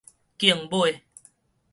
[0.39, 1.03] 競買